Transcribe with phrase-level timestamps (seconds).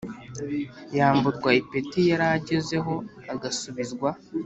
[0.97, 2.93] yamburwa ipeti yari agezeho
[3.33, 4.09] agasubizwa